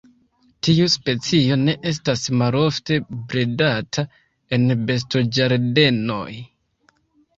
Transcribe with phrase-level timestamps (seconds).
[0.67, 4.07] Tiu specio ne estas malofte bredata
[4.59, 6.31] en bestoĝardenoj.